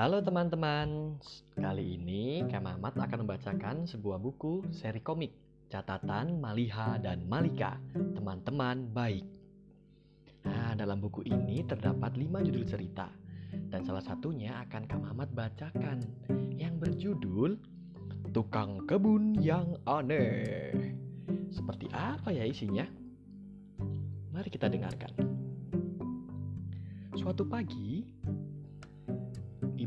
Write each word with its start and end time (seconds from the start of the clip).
Halo 0.00 0.24
teman-teman, 0.24 1.20
kali 1.60 2.00
ini 2.00 2.40
Kak 2.48 2.64
Mamat 2.64 2.96
akan 2.96 3.20
membacakan 3.20 3.84
sebuah 3.84 4.16
buku 4.16 4.64
seri 4.72 5.04
komik 5.04 5.28
catatan 5.68 6.40
Maliha 6.40 6.96
dan 6.96 7.28
Malika, 7.28 7.76
teman-teman 8.16 8.88
baik. 8.96 9.28
Nah, 10.48 10.72
dalam 10.72 11.04
buku 11.04 11.20
ini 11.28 11.60
terdapat 11.68 12.16
lima 12.16 12.40
judul 12.40 12.64
cerita 12.64 13.12
dan 13.68 13.84
salah 13.84 14.00
satunya 14.00 14.56
akan 14.64 14.88
Kak 14.88 15.00
Mamat 15.04 15.36
bacakan 15.36 16.00
yang 16.56 16.80
berjudul 16.80 17.60
Tukang 18.32 18.88
Kebun 18.88 19.36
yang 19.36 19.76
Aneh. 19.84 20.96
Seperti 21.52 21.92
apa 21.92 22.32
ya 22.32 22.48
isinya? 22.48 22.88
Mari 24.32 24.48
kita 24.48 24.72
dengarkan. 24.72 25.12
Suatu 27.20 27.44
pagi, 27.44 28.00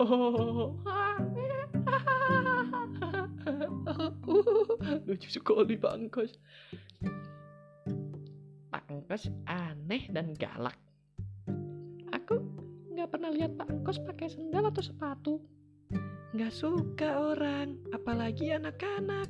Lucu 5.04 5.28
sekali 5.28 5.76
Pak. 5.76 5.92
Pak 8.72 8.84
Angkos 8.88 9.28
aneh 9.44 10.08
dan 10.08 10.32
galak. 10.40 10.80
Aku 12.16 12.40
nggak 12.96 13.12
pernah 13.12 13.28
lihat 13.28 13.60
Pak 13.60 13.68
Angkos 13.68 14.00
pakai 14.00 14.32
sendal 14.32 14.72
atau 14.72 14.80
sepatu. 14.80 15.36
Nggak 16.32 16.54
suka 16.54 17.36
orang, 17.36 17.76
apalagi 17.92 18.56
anak-anak. 18.56 19.28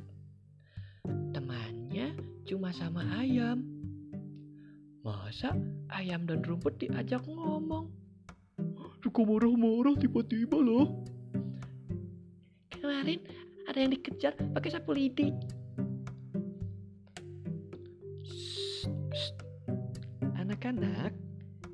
Temannya 1.35 2.15
cuma 2.47 2.71
sama 2.71 3.03
ayam. 3.19 3.67
Masa 5.03 5.51
ayam 5.91 6.23
dan 6.29 6.45
rumput 6.47 6.79
diajak 6.79 7.27
ngomong? 7.27 8.00
Suka 9.11 9.27
marah-marah 9.27 9.99
tiba-tiba 9.99 10.55
loh. 10.55 11.03
Kemarin 12.71 13.19
ada 13.67 13.75
yang 13.83 13.91
dikejar 13.91 14.39
pakai 14.55 14.71
sapu 14.71 14.95
lidi. 14.95 15.35
Anak-anak, 20.39 21.11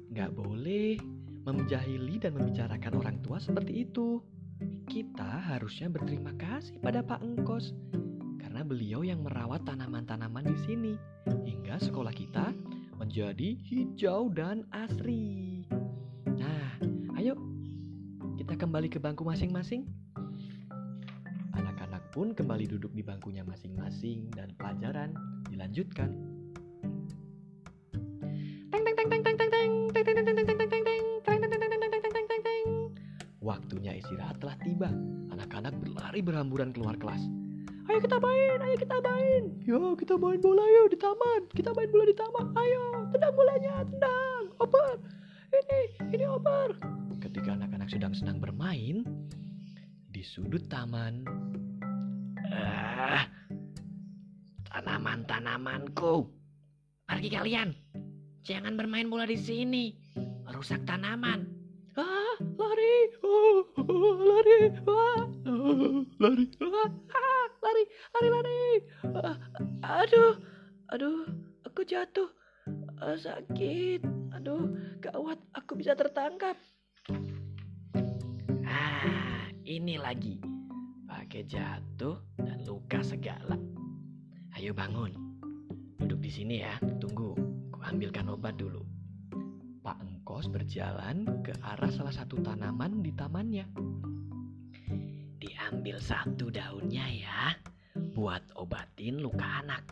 nggak 0.10 0.34
boleh 0.34 0.98
menjahili 1.46 2.18
dan 2.18 2.34
membicarakan 2.42 3.06
orang 3.06 3.22
tua 3.22 3.38
seperti 3.38 3.86
itu. 3.86 4.18
Kita 4.90 5.54
harusnya 5.54 5.94
berterima 5.94 6.34
kasih 6.42 6.82
pada 6.82 7.06
Pak 7.06 7.22
Engkos 7.22 7.70
karena 8.42 8.66
beliau 8.66 9.06
yang 9.06 9.22
merawat 9.22 9.62
tanaman-tanaman 9.62 10.42
di 10.42 10.58
sini 10.66 10.94
hingga 11.46 11.78
sekolah 11.78 12.18
kita 12.18 12.50
menjadi 12.98 13.62
hijau 13.62 14.34
dan 14.34 14.66
asri. 14.74 15.57
Nah, 18.48 18.56
kita 18.56 18.64
kembali 18.64 18.88
ke 18.88 18.96
bangku 19.04 19.28
masing-masing. 19.28 19.84
Anak-anak 21.52 22.00
pun 22.16 22.32
kembali 22.32 22.64
duduk 22.64 22.96
di 22.96 23.04
bangkunya 23.04 23.44
masing-masing 23.44 24.32
dan 24.32 24.56
pelajaran 24.56 25.12
dilanjutkan. 25.52 26.16
Waktunya 33.44 34.00
istirahat 34.00 34.40
telah 34.40 34.56
tiba. 34.64 34.96
Anak-anak 35.36 35.76
berlari 35.84 36.24
berhamburan 36.24 36.72
keluar 36.72 36.96
kelas. 36.96 37.28
Ayo 37.92 38.00
kita 38.00 38.16
main, 38.16 38.64
ayo 38.64 38.76
kita 38.80 38.96
main. 39.04 39.44
Ya, 39.68 39.76
kita 40.00 40.16
main 40.16 40.40
bola 40.40 40.64
yuk 40.64 40.96
di 40.96 40.98
taman. 41.04 41.52
Kita 41.52 41.76
main 41.76 41.92
bola 41.92 42.08
di 42.08 42.16
taman. 42.16 42.56
Ayo, 42.56 43.12
tendang 43.12 43.36
bolanya, 43.36 43.84
tendang. 43.92 44.44
Oper. 44.64 45.04
Ini, 45.52 45.80
ini 46.16 46.26
oper. 46.32 46.80
Ketika 47.20 47.67
anak-anak 47.88 48.04
sedang 48.04 48.16
senang 48.20 48.40
bermain 48.44 49.08
di 50.12 50.20
sudut 50.20 50.68
taman, 50.68 51.24
ah, 52.52 53.24
tanaman-tanamanku. 54.68 56.28
Pergi 57.08 57.30
kalian. 57.32 57.72
Jangan 58.44 58.76
bermain 58.76 59.08
bola 59.08 59.24
di 59.24 59.40
sini. 59.40 59.96
Merusak 60.44 60.84
tanaman. 60.84 61.48
Ah, 61.96 62.36
lari. 62.60 62.96
Oh, 63.24 63.64
oh, 63.80 64.16
lari. 64.20 64.68
Ah, 64.84 65.24
oh, 65.48 66.04
lari. 66.20 66.44
Ah, 66.60 66.92
ah, 66.92 67.48
lari, 67.64 67.84
lari, 67.88 68.28
lari. 68.36 68.64
Ah, 69.16 69.38
aduh, 70.04 70.36
aduh, 70.92 71.24
aku 71.64 71.88
jatuh. 71.88 72.28
Ah, 73.00 73.16
sakit. 73.16 74.04
Aduh, 74.36 74.76
gawat, 75.00 75.40
aku 75.56 75.80
bisa 75.80 75.96
tertangkap. 75.96 76.60
Ini 79.68 80.00
lagi. 80.00 80.40
Pakai 81.04 81.44
jatuh 81.44 82.16
dan 82.40 82.64
luka 82.64 83.04
segala. 83.04 83.60
Ayo 84.56 84.72
bangun. 84.72 85.12
Duduk 86.00 86.24
di 86.24 86.32
sini 86.32 86.64
ya, 86.64 86.80
tunggu. 87.04 87.36
Ku 87.68 87.80
ambilkan 87.84 88.32
obat 88.32 88.56
dulu. 88.56 88.80
Pak 89.84 90.00
Engkos 90.08 90.48
berjalan 90.48 91.44
ke 91.44 91.52
arah 91.60 91.92
salah 91.92 92.16
satu 92.16 92.40
tanaman 92.40 93.04
di 93.04 93.12
tamannya. 93.12 93.68
Diambil 95.36 96.00
satu 96.00 96.48
daunnya 96.48 97.04
ya, 97.12 97.52
buat 98.16 98.48
obatin 98.56 99.20
luka 99.20 99.68
anak. 99.68 99.84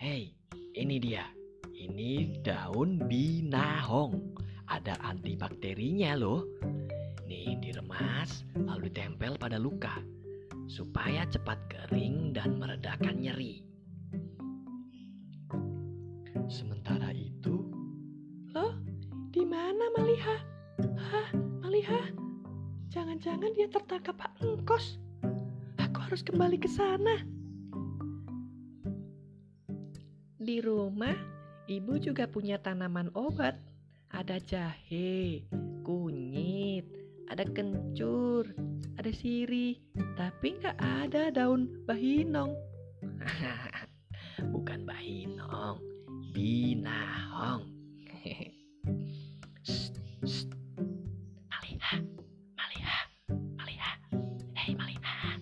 Hei, 0.00 0.32
ini 0.72 0.96
dia. 0.96 1.28
Ini 1.76 2.40
daun 2.40 3.04
binahong. 3.04 4.32
Ada 4.64 4.96
antibakterinya 5.04 6.16
loh. 6.16 6.40
Nih 7.48 7.72
diremas 7.72 8.44
lalu 8.60 8.92
ditempel 8.92 9.40
pada 9.40 9.56
luka 9.56 10.04
supaya 10.68 11.24
cepat 11.24 11.56
kering 11.72 12.36
dan 12.36 12.60
meredakan 12.60 13.24
nyeri. 13.24 13.64
Sementara 16.44 17.08
itu, 17.16 17.64
loh, 18.52 18.76
di 19.32 19.48
mana 19.48 19.80
Maliha? 19.96 20.36
Hah, 20.92 21.28
Maliha? 21.64 22.12
Jangan-jangan 22.92 23.56
dia 23.56 23.64
tertangkap 23.72 24.20
Pak 24.20 24.44
Engkos. 24.44 25.00
Aku 25.80 26.04
harus 26.04 26.20
kembali 26.20 26.60
ke 26.60 26.68
sana. 26.68 27.24
Di 30.36 30.60
rumah, 30.60 31.16
ibu 31.64 31.96
juga 31.96 32.28
punya 32.28 32.60
tanaman 32.60 33.08
obat. 33.16 33.56
Ada 34.12 34.36
jahe, 34.36 35.48
ada 37.38 37.54
kencur, 37.54 38.50
ada 38.98 39.14
sirih, 39.14 39.78
tapi 40.18 40.58
nggak 40.58 40.74
ada 40.74 41.30
daun 41.30 41.70
bahinong. 41.86 42.50
Bukan 44.58 44.82
bahinong, 44.82 45.78
binahong. 46.34 47.62
Shh, 49.62 49.94
shh. 50.26 50.50
Maliha, 51.46 52.02
Maliha, 52.58 52.98
Maliha. 53.54 53.92
Hei 54.58 54.74
Maliha. 54.74 55.38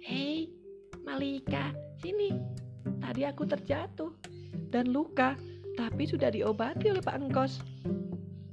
Hei 0.00 0.48
Malika, 1.04 1.76
sini. 2.00 2.32
Tadi 3.04 3.28
aku 3.28 3.44
terjatuh 3.44 4.16
dan 4.72 4.88
luka, 4.88 5.36
tapi 5.76 6.08
sudah 6.08 6.32
diobati 6.32 6.88
oleh 6.88 7.04
Pak 7.04 7.16
Engkos. 7.20 7.60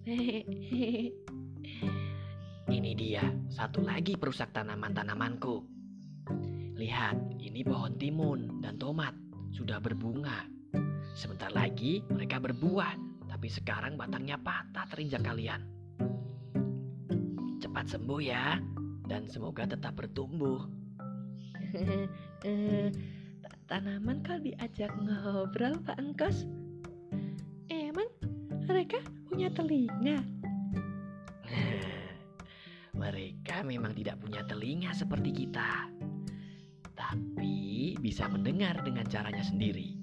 Ini 2.69 2.93
dia, 2.93 3.25
satu 3.49 3.81
lagi 3.81 4.13
perusak 4.13 4.53
tanaman-tanamanku. 4.53 5.65
Lihat, 6.77 7.41
ini 7.41 7.65
pohon 7.65 7.97
timun 7.97 8.61
dan 8.61 8.77
tomat 8.77 9.17
sudah 9.49 9.81
berbunga. 9.81 10.45
Sebentar 11.17 11.49
lagi 11.49 12.05
mereka 12.13 12.37
berbuah, 12.37 12.93
tapi 13.25 13.49
sekarang 13.49 13.97
batangnya 13.97 14.37
patah 14.37 14.85
terinjak 14.85 15.25
kalian. 15.25 15.65
Cepat 17.57 17.89
sembuh 17.89 18.21
ya, 18.21 18.61
dan 19.09 19.25
semoga 19.25 19.65
tetap 19.65 19.97
bertumbuh. 19.97 20.69
Tanaman 23.69 24.21
kau 24.21 24.37
diajak 24.37 24.93
ngobrol, 25.01 25.73
Pak 25.89 25.97
Engkos? 25.97 26.45
Emang 27.73 28.13
mereka 28.69 29.01
punya 29.25 29.49
telinga? 29.57 30.21
Mereka 33.09 33.65
memang 33.65 33.97
tidak 33.97 34.21
punya 34.21 34.45
telinga 34.45 34.93
seperti 34.93 35.33
kita, 35.33 35.89
tapi 36.93 37.97
bisa 37.97 38.29
mendengar 38.29 38.85
dengan 38.85 39.01
caranya 39.09 39.41
sendiri. 39.41 39.97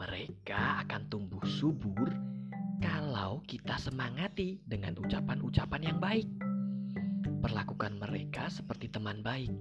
Mereka 0.00 0.80
akan 0.88 1.12
tumbuh 1.12 1.44
subur 1.44 2.08
kalau 2.80 3.44
kita 3.44 3.76
semangati 3.76 4.64
dengan 4.64 4.96
ucapan-ucapan 4.96 5.82
yang 5.84 6.00
baik. 6.00 6.24
Perlakukan 7.44 8.00
mereka 8.00 8.48
seperti 8.48 8.88
teman 8.88 9.20
baik. 9.20 9.52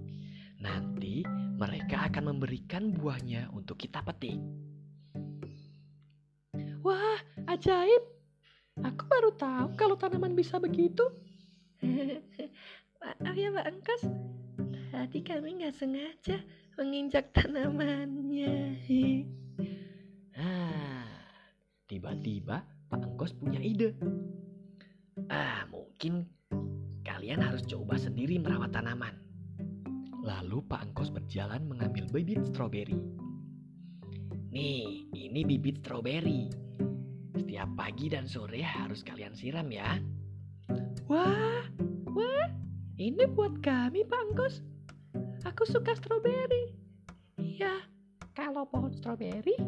Nanti 0.63 1.27
mereka 1.59 2.07
akan 2.07 2.39
memberikan 2.39 2.95
buahnya 2.95 3.51
untuk 3.51 3.83
kita 3.83 3.99
petik. 3.99 4.39
Wah, 6.87 7.19
ajaib! 7.51 8.03
Aku 8.79 9.11
baru 9.11 9.35
tahu 9.35 9.75
kalau 9.75 9.99
tanaman 9.99 10.39
bisa 10.39 10.55
begitu. 10.55 11.03
Maaf 13.03 13.35
ya 13.35 13.51
Pak 13.51 13.65
Angkos, 13.67 14.03
tadi 14.91 15.19
kami 15.19 15.59
nggak 15.59 15.75
sengaja 15.75 16.37
menginjak 16.79 17.35
tanamannya. 17.35 18.79
Ah, 20.39 21.07
tiba-tiba 21.85 22.63
Pak 22.87 23.01
Engkos 23.03 23.35
punya 23.35 23.59
ide. 23.59 23.91
Ah, 25.27 25.67
mungkin 25.67 26.23
kalian 27.03 27.43
harus 27.43 27.67
coba 27.67 27.99
sendiri 27.99 28.39
merawat 28.39 28.71
tanaman. 28.71 29.19
Lalu 30.23 30.63
Pak 30.71 30.91
Engkos 30.91 31.11
berjalan 31.11 31.67
mengambil 31.67 32.07
bibit 32.07 32.47
stroberi. 32.47 32.95
Nih, 34.55 35.11
ini 35.11 35.41
bibit 35.43 35.83
stroberi. 35.83 36.47
Setiap 37.35 37.75
pagi 37.75 38.07
dan 38.07 38.23
sore 38.29 38.63
harus 38.63 39.03
kalian 39.03 39.35
siram 39.35 39.67
ya. 39.67 39.99
Wah, 41.11 41.63
wah, 42.13 42.47
ini 42.95 43.27
buat 43.27 43.59
kami 43.59 44.07
Pak 44.07 44.21
Angkos. 44.31 44.63
Aku 45.43 45.67
suka 45.67 45.91
stroberi. 45.99 46.71
Iya, 47.35 47.83
kalau 48.31 48.63
pohon 48.65 48.95
stroberi 48.95 49.59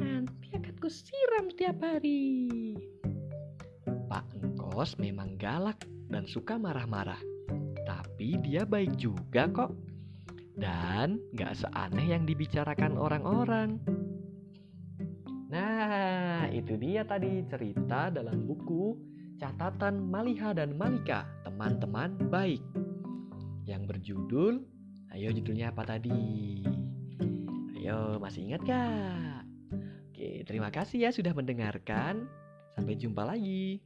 nanti 0.00 0.48
akan 0.56 0.76
kusiram 0.80 1.52
tiap 1.52 1.78
hari. 1.84 2.48
Pak 4.08 4.24
Engkos 4.40 4.96
memang 4.96 5.36
galak 5.36 5.84
dan 6.08 6.24
suka 6.24 6.56
marah-marah. 6.56 7.20
Tapi 7.84 8.40
dia 8.40 8.64
baik 8.64 8.96
juga 8.96 9.46
kok. 9.52 9.72
Dan 10.58 11.22
gak 11.38 11.54
seaneh 11.54 12.10
yang 12.10 12.26
dibicarakan 12.26 12.98
orang-orang. 12.98 13.78
Nah, 15.48 16.50
itu 16.50 16.74
dia 16.76 17.06
tadi 17.06 17.46
cerita 17.46 18.10
dalam 18.10 18.42
buku 18.44 18.98
Catatan 19.38 20.02
Maliha 20.10 20.50
dan 20.50 20.74
Malika, 20.74 21.22
teman-teman 21.46 22.18
baik. 22.26 22.58
Yang 23.70 23.82
berjudul, 23.86 24.54
ayo 25.14 25.30
judulnya 25.30 25.70
apa 25.70 25.86
tadi? 25.86 26.66
Ayo, 27.78 28.18
masih 28.18 28.50
ingat 28.50 28.66
gak? 28.66 29.46
Oke, 30.10 30.42
terima 30.42 30.74
kasih 30.74 31.06
ya 31.06 31.10
sudah 31.14 31.30
mendengarkan. 31.38 32.26
Sampai 32.74 32.98
jumpa 32.98 33.22
lagi. 33.22 33.78